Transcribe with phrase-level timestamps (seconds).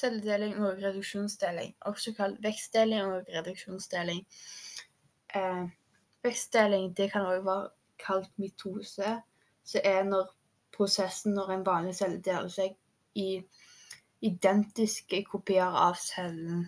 [0.00, 4.24] celledeling og reduksjonsdeling, også kalt vekstdeling og reduksjonsdeling.
[5.34, 5.64] Eh,
[6.24, 7.68] vekstdeling det kan også være
[8.06, 9.16] kalt mitose,
[9.64, 10.30] som er når
[10.76, 12.76] prosessen når en vanlig celle deler seg
[13.14, 13.42] i
[14.24, 16.66] identiske kopier av cellen.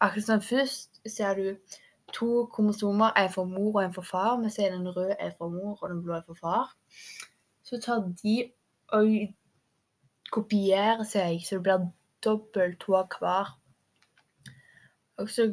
[0.00, 1.76] Akkurat som først ser du
[2.12, 4.36] to kromosomer, en for mor og en for far.
[4.42, 6.76] Vi ser den røde er for mor og den blå er for far.
[7.62, 8.36] Så tar de
[8.92, 9.34] og
[10.32, 11.86] kopierer seg, så det blir
[12.26, 13.54] dobbelt av hver.
[15.16, 15.46] Og så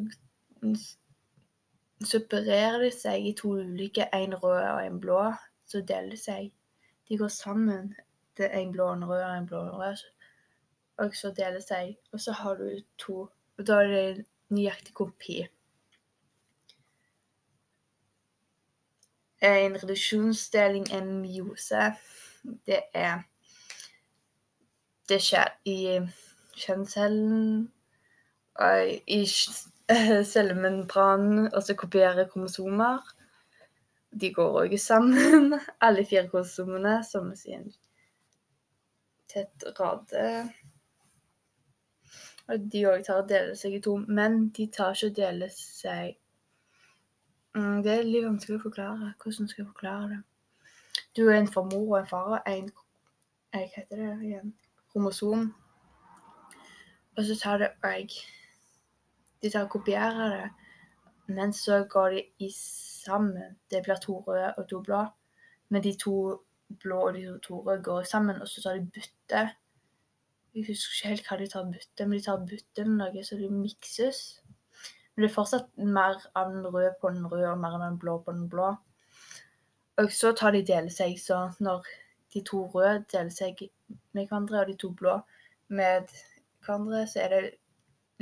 [2.05, 5.21] separerer de seg i to ulike, en rød og en blå.
[5.65, 6.51] Så deler de seg.
[7.09, 7.93] De går sammen.
[8.39, 10.05] Er en blå og en rød og en blå og en rød.
[10.97, 11.97] Og så deler de seg.
[12.11, 13.27] Og så har du to.
[13.57, 15.43] Og da er det nøyaktig kopi.
[19.43, 21.93] En reduksjonsdeling, en myose,
[22.65, 23.23] det er
[25.09, 25.99] Det skjer i
[26.57, 27.67] kjønnscellen
[29.07, 29.19] i
[30.33, 33.01] cellemembranen, og så kopierer kromosomer.
[34.21, 35.55] De går òg sammen,
[35.85, 37.71] alle fire kromosomene, samles i en
[39.33, 40.27] tett rade.
[42.51, 45.55] Og de òg tar og deler seg i to, men de tar ikke og deler
[45.55, 46.19] seg
[47.53, 49.11] Mm, det er litt vanskelig å forklare.
[49.21, 50.21] Hvordan skal jeg forklare det?
[51.13, 52.71] Du er en for mor og en far og en
[53.53, 54.53] Hva heter det igjen?
[54.89, 55.51] Kromosom.
[57.17, 58.13] Og så tar det og
[59.41, 60.49] De tar og kopierer det,
[61.27, 62.49] men så går de i
[63.05, 63.57] sammen.
[63.71, 65.05] Det blir to røde og to blå.
[65.69, 66.43] Men de to
[66.79, 69.49] blå og de to røde går sammen, og så tar de bytte.
[70.55, 73.37] Jeg husker ikke helt hva de tar bytte, men de tar bytte med noe så
[73.37, 74.21] de mikses.
[75.15, 77.99] Men det er fortsatt mer av den røde på den røde og mer av den
[77.99, 78.73] blå på den blå.
[80.01, 81.85] Og så tar de deler seg, så når
[82.33, 83.67] de to røde deler seg
[84.13, 85.19] med hverandre, og de to blå
[85.67, 86.09] med
[86.65, 87.43] hverandre, så er det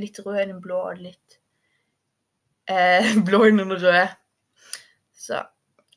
[0.02, 1.40] litt rød i den blå og litt
[2.70, 4.08] eh, blå i den røde.
[5.14, 5.42] Så,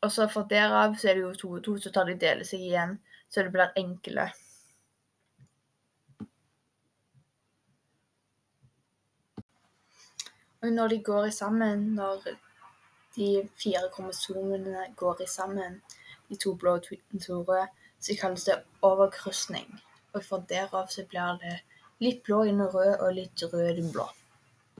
[0.02, 2.44] og så for derav så er det jo to og to, så tar de deler
[2.46, 2.98] seg igjen,
[3.28, 4.28] så det blir enkle.
[10.64, 12.22] Og når de går sammen, når
[13.16, 15.82] de fire kromosomene går sammen,
[16.28, 16.86] de to blå og
[17.26, 17.66] to røde,
[18.00, 19.68] så kalles det overkrysning.
[20.14, 21.58] Og for derav så blir det
[22.02, 24.06] litt blå under rød og litt rød i blå.